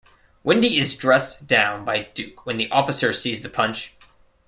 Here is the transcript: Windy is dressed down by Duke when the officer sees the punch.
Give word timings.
Windy 0.43 0.79
is 0.79 0.95
dressed 0.95 1.45
down 1.45 1.85
by 1.85 2.09
Duke 2.15 2.47
when 2.47 2.57
the 2.57 2.71
officer 2.71 3.13
sees 3.13 3.43
the 3.43 3.49
punch. 3.49 3.93